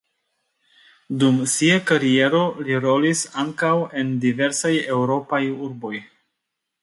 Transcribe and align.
Dum 1.23 1.35
sia 1.55 1.75
kariero 1.89 2.39
li 2.69 2.79
rolis 2.87 3.21
ankaŭ 3.43 3.73
en 4.03 4.09
diversaj 4.23 4.75
eŭropaj 4.97 5.43
urboj. 5.69 5.95